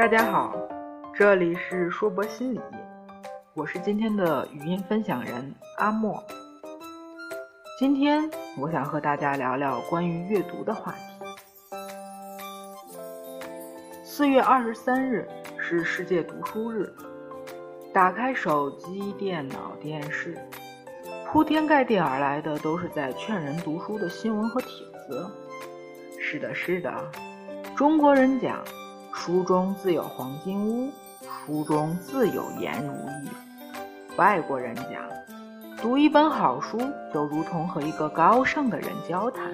[0.00, 0.56] 大家好，
[1.14, 2.60] 这里是说博心理，
[3.52, 6.24] 我是今天的语音分享人阿莫。
[7.78, 8.22] 今天
[8.58, 11.76] 我想和大家聊聊关于阅读的话题。
[14.02, 15.28] 四月二十三日
[15.58, 16.90] 是世界读书日，
[17.92, 20.34] 打开手机、电脑、电视，
[21.26, 25.30] 铺天盖地而来的都是在劝人读书的新闻和帖子。
[26.18, 26.90] 是的，是的，
[27.76, 28.64] 中国人讲。
[29.12, 30.90] 书中自有黄金屋，
[31.46, 34.16] 书中自有颜如玉。
[34.16, 35.02] 外国人讲，
[35.76, 36.78] 读一本好书
[37.12, 39.52] 就如同和一个高尚的人交谈。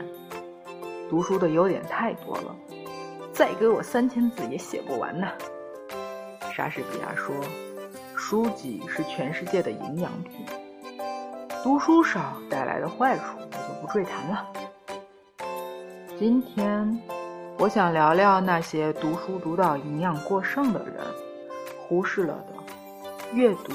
[1.08, 2.54] 读书的优点太多了，
[3.32, 5.26] 再给我三千字也写不完呢。
[6.52, 7.34] 莎士比亚说，
[8.16, 10.46] 书籍是全世界的营养品。
[11.62, 14.46] 读书少带来的坏处，我就不赘谈了。
[16.18, 17.15] 今天。
[17.58, 21.02] 我想聊聊那些读书读到营养过剩的人
[21.78, 22.52] 忽视了的
[23.32, 23.72] 阅读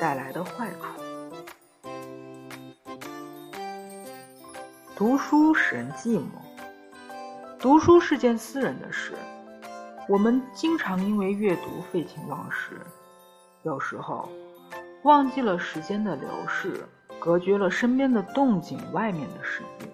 [0.00, 1.90] 带来的坏处。
[4.96, 6.22] 读书使人寂寞，
[7.60, 9.12] 读书是件私人的事，
[10.08, 12.80] 我们经常因为阅读废寝忘食，
[13.62, 14.28] 有时候
[15.04, 16.84] 忘记了时间的流逝，
[17.20, 19.86] 隔绝了身边的动静，外面的世界，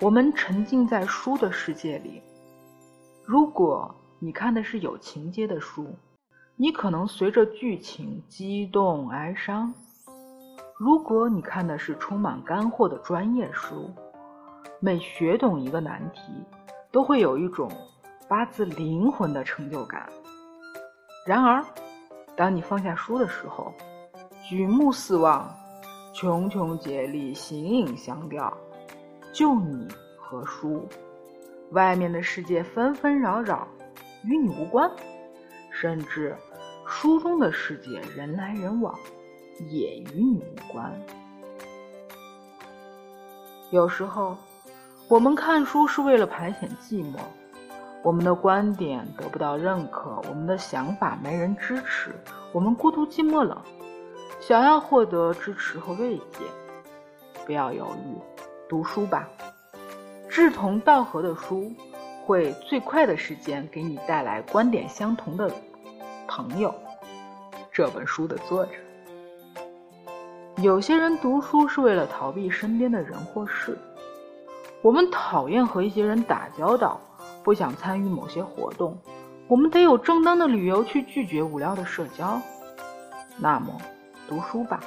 [0.00, 2.22] 我们沉浸在书的世界里。
[3.30, 5.94] 如果你看的是有情节的书，
[6.56, 9.70] 你可能随着剧情激动哀伤；
[10.78, 13.90] 如果你看的是充满干货的专业书，
[14.80, 16.20] 每学懂一个难题，
[16.90, 17.70] 都会有一种
[18.26, 20.08] 发自灵魂的成就感。
[21.26, 21.62] 然而，
[22.34, 23.74] 当你放下书的时候，
[24.42, 25.54] 举目四望，
[26.14, 28.56] 茕茕孑立，形影相吊，
[29.34, 30.88] 就你和书。
[31.72, 33.68] 外面的世界纷纷扰扰，
[34.24, 34.90] 与你无关；
[35.70, 36.34] 甚至
[36.86, 38.94] 书中的世界人来人往，
[39.70, 40.92] 也与你无关。
[43.70, 44.36] 有时候，
[45.08, 47.18] 我们看书是为了排遣寂寞，
[48.02, 52.14] 我们的观点得不到认可，我们的想法没人支持，
[52.52, 53.56] 我们孤独寂寞冷，
[54.40, 56.38] 想要获得支持和慰藉，
[57.44, 58.16] 不要犹豫，
[58.70, 59.28] 读书吧。
[60.28, 61.72] 志同道合的书，
[62.24, 65.50] 会最快的时间给你带来观点相同的
[66.28, 66.72] 朋友。
[67.72, 68.72] 这本书的作者，
[70.58, 73.78] 有些人读书是为了逃避身边的人或事。
[74.82, 77.00] 我们讨厌和一些人打交道，
[77.42, 78.96] 不想参与某些活动，
[79.48, 82.40] 我们得有正当的理由去拒绝无聊的社交。
[83.38, 83.76] 那么，
[84.28, 84.80] 读书吧，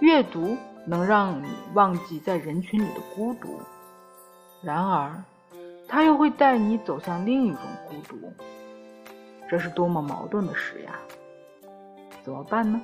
[0.00, 3.58] 阅读能让你忘记在人群里的孤独。
[4.66, 5.22] 然而，
[5.86, 8.32] 他又会带你走向另一种孤独，
[9.48, 10.98] 这是多么矛盾的事呀！
[12.24, 12.82] 怎么办呢？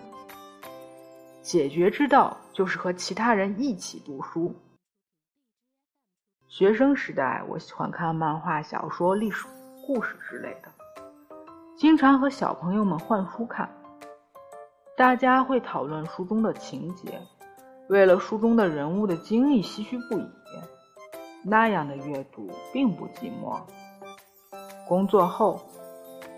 [1.43, 4.55] 解决之道就是和其他人一起读书。
[6.47, 9.49] 学生时代，我喜欢看漫画、小说、历史
[9.85, 10.69] 故事之类的，
[11.77, 13.69] 经常和小朋友们换书看，
[14.97, 17.21] 大家会讨论书中的情节，
[17.89, 20.31] 为了书中的人物的经历唏嘘不已。
[21.43, 23.61] 那样的阅读并不寂寞。
[24.89, 25.61] 工作后，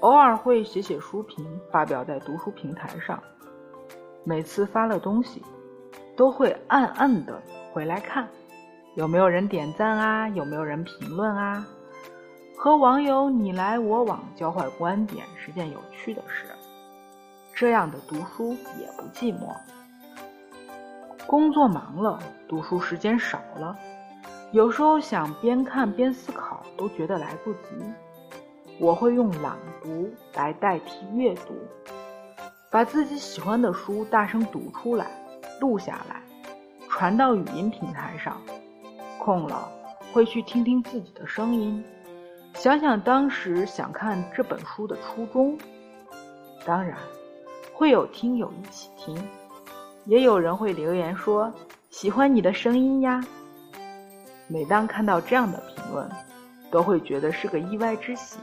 [0.01, 3.23] 偶尔会写写书评，发表在读书平台上。
[4.23, 5.43] 每次发了东西，
[6.17, 7.43] 都会暗暗的
[7.73, 8.29] 回来看，
[8.95, 10.29] 有没有人点赞啊？
[10.29, 11.67] 有没有人评论啊？
[12.57, 16.47] 和网友你来我往，交换观点是件有趣的事。
[17.55, 19.55] 这样的读书也不寂寞。
[21.27, 23.77] 工作忙了，读书时间少了。
[24.55, 27.59] 有时候想边看边思考，都觉得来不及。
[28.79, 31.55] 我会用朗读来代替阅读，
[32.71, 35.07] 把自己喜欢的书大声读出来，
[35.61, 36.23] 录下来，
[36.89, 38.41] 传到语音平台上。
[39.19, 39.69] 空了
[40.13, 41.85] 会去听听自己的声音，
[42.53, 45.59] 想想当时想看这本书的初衷。
[46.65, 46.97] 当然，
[47.73, 49.21] 会有听友一起听，
[50.05, 51.53] 也有人会留言说
[51.91, 53.21] 喜欢你的声音呀。
[54.46, 56.11] 每当看到这样的评论，
[56.70, 58.38] 都会觉得是个意外之喜，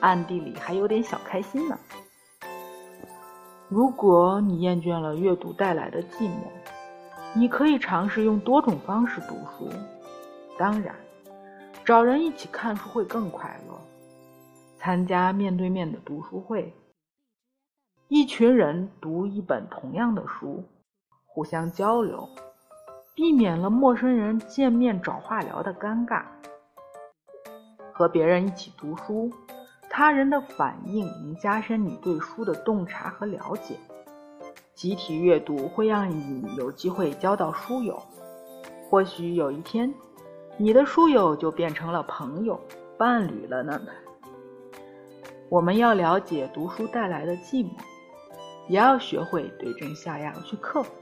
[0.00, 1.78] 暗地里还有点小开心呢。
[3.68, 6.50] 如果你厌倦了阅读带来的寂寞，
[7.34, 9.68] 你可以尝试用多种方式读书。
[10.58, 10.94] 当然，
[11.84, 13.80] 找人一起看书会更快乐。
[14.76, 16.72] 参加面对面的读书会，
[18.08, 20.62] 一群人读一本同样的书，
[21.24, 22.28] 互相交流。
[23.16, 26.22] 避免了陌生人见面找话聊的尴尬。
[27.90, 29.32] 和别人一起读书，
[29.88, 33.74] 他人的反应能加深你对书的洞察和了解。
[34.74, 37.98] 集体阅读会让你有机会交到书友，
[38.90, 39.94] 或许有一天，
[40.58, 42.60] 你的书友就变成了朋友、
[42.98, 43.80] 伴侣了呢。
[45.48, 47.70] 我们要了解读书带来的寂寞，
[48.68, 50.92] 也要学会对症下药去克服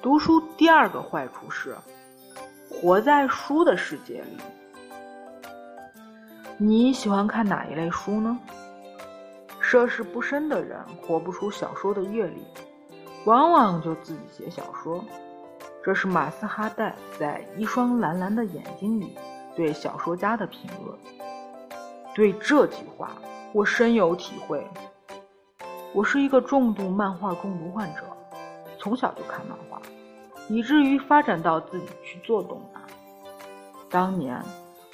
[0.00, 1.76] 读书第二个坏处是，
[2.70, 4.36] 活在书的世界里。
[6.56, 8.38] 你喜欢看哪一类书呢？
[9.60, 12.44] 涉世不深的人活不出小说的阅历，
[13.24, 15.04] 往往就自己写小说。
[15.84, 19.16] 这是马斯哈代在《一双蓝蓝的眼睛》里
[19.56, 20.96] 对小说家的评论。
[22.14, 23.10] 对这句话，
[23.52, 24.64] 我深有体会。
[25.92, 28.02] 我是一个重度漫画中毒患者，
[28.78, 29.80] 从小就看漫画，
[30.48, 32.82] 以至于发展到自己去做动漫。
[33.90, 34.42] 当年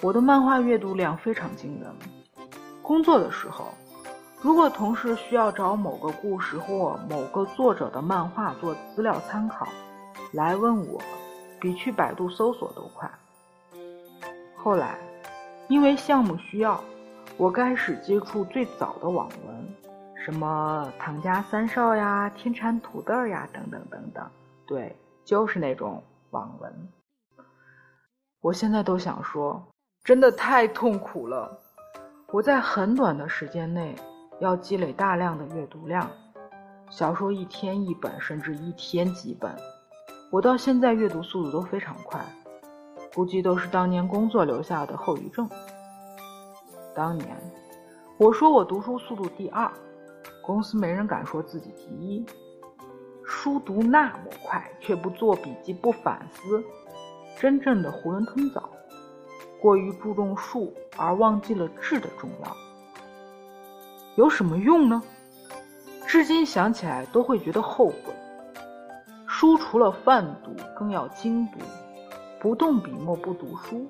[0.00, 1.94] 我的漫画阅读量非常惊人。
[2.82, 3.66] 工作的时候。
[4.40, 9.66] 如果同事需要找某个故事或某个作者的漫画做资料参考，
[10.32, 11.00] 来问我，
[11.58, 13.10] 比去百度搜索都快。
[14.54, 14.98] 后来，
[15.68, 16.78] 因为项目需要，
[17.38, 19.74] 我开始接触最早的网文，
[20.24, 24.26] 什么唐家三少呀、天蚕土豆呀等等等等，
[24.66, 26.88] 对，就是那种网文。
[28.40, 29.62] 我现在都想说，
[30.02, 31.60] 真的太痛苦了。
[32.32, 33.94] 我在很短的时间内。
[34.40, 36.10] 要积累大量的阅读量，
[36.90, 39.54] 小说一天一本，甚至一天几本。
[40.28, 42.20] 我到现在阅读速度都非常快，
[43.14, 45.48] 估计都是当年工作留下的后遗症。
[46.96, 47.28] 当年
[48.18, 49.70] 我说我读书速度第二，
[50.46, 52.24] 公司没人敢说自己第一。
[53.24, 56.62] 书读那么快，却不做笔记、不反思，
[57.38, 58.68] 真正的囫囵吞枣，
[59.60, 62.56] 过于注重术而忘记了质的重要。
[64.16, 65.02] 有什么用呢？
[66.06, 68.14] 至今想起来都会觉得后悔。
[69.26, 71.58] 书除了泛读，更要精读。
[72.38, 73.86] 不动笔墨不读书，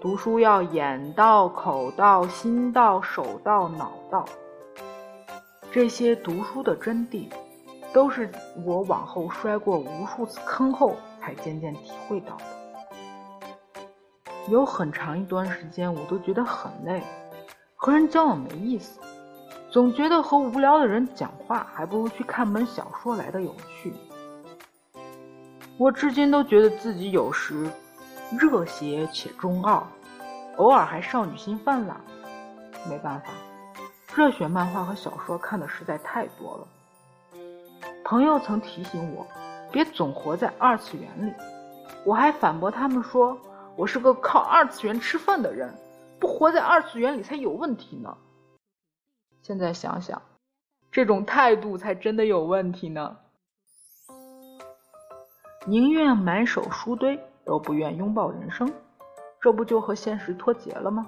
[0.00, 4.24] 读书要眼到、口到、心到、手到、脑到。
[5.70, 7.28] 这些读书的真谛，
[7.92, 8.30] 都是
[8.64, 12.44] 我往后摔过无数次坑后才渐渐体会到的。
[14.48, 17.02] 有很长一段时间，我都觉得很累，
[17.76, 18.98] 和人交往没意思。
[19.70, 23.92] 总觉得和无聊的人讲话，还不如去看本小说来的有趣。
[25.76, 27.70] 我至今都觉得自己有时
[28.40, 29.82] 热血且中二，
[30.56, 32.00] 偶尔还少女心泛滥。
[32.88, 33.26] 没办法，
[34.14, 36.68] 热血漫画和小说看的实在太多了。
[38.04, 39.26] 朋友曾提醒我，
[39.70, 41.32] 别总活在二次元里。
[42.04, 43.38] 我还反驳他们说，
[43.76, 45.72] 我是个靠二次元吃饭的人，
[46.18, 48.16] 不活在二次元里才有问题呢。
[49.42, 50.20] 现在想想，
[50.90, 53.16] 这种态度才真的有问题呢。
[55.66, 58.72] 宁愿满手书堆，都不愿拥抱人生，
[59.40, 61.06] 这不就和现实脱节了吗？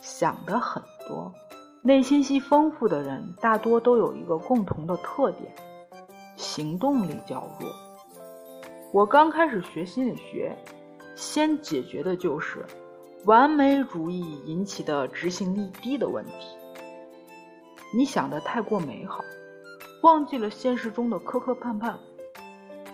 [0.00, 1.32] 想的很多，
[1.86, 5.54] 内心戏丰富的人，大多都有一个共同的特点：
[6.34, 7.70] 行动力较弱。
[8.90, 10.56] 我刚开始学心理学，
[11.14, 12.64] 先解决的就是
[13.26, 16.56] 完美主义引起的执行力低的问题。
[17.94, 19.22] 你想的太过美好，
[20.00, 21.96] 忘记了现实中的磕磕绊绊。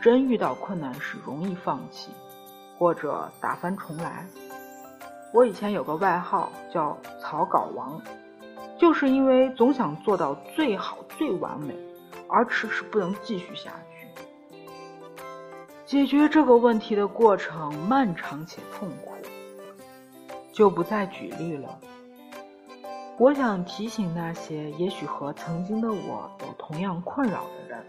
[0.03, 2.11] 真遇到困难时，容易放弃，
[2.77, 4.27] 或者打翻重来。
[5.33, 8.03] 我以前有个外号叫“草稿王”，
[8.81, 11.77] 就是因为总想做到最好、最完美，
[12.27, 14.09] 而迟迟不能继续下去。
[15.85, 19.13] 解决这个问题的过程漫长且痛苦，
[20.51, 21.79] 就不再举例了。
[23.19, 27.85] 我想提醒那些也许和曾经的我有同样困扰的人：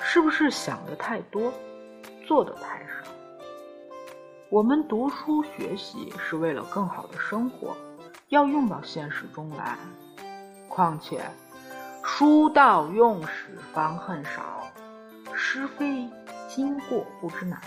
[0.00, 1.52] 是不是想的太多，
[2.26, 3.10] 做的太少？
[4.48, 7.76] 我们读书学习是为了更好的生活，
[8.28, 9.78] 要用到现实中来。
[10.68, 11.24] 况且，
[12.02, 14.66] 书到用时方恨少，
[15.34, 16.08] 是非
[16.48, 17.60] 经过不知难。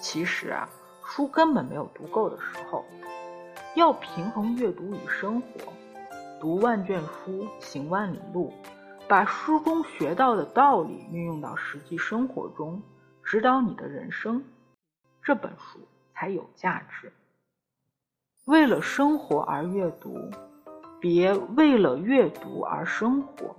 [0.00, 0.68] 其实啊，
[1.06, 2.84] 书根本没有读够的时候。
[3.74, 5.48] 要平衡阅读与生活，
[6.40, 8.52] 读万卷书，行万里路，
[9.08, 12.80] 把书中学到的道理运用到实际生活中，
[13.24, 14.44] 指导你的人生，
[15.24, 15.80] 这本书
[16.14, 17.12] 才有价值。
[18.46, 20.20] 为了生活而阅读，
[21.00, 23.56] 别为了阅读而生活。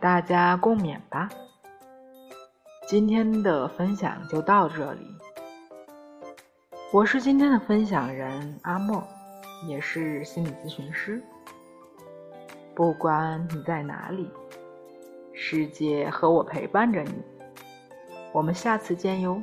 [0.00, 1.28] 大家共勉吧。
[2.86, 5.06] 今天的分享就到这里。
[6.90, 9.06] 我是今天的分享人阿莫，
[9.66, 11.22] 也是心理咨询师。
[12.74, 14.30] 不管你在哪里，
[15.34, 17.22] 世界和我陪伴着你。
[18.32, 19.42] 我们下次见哟。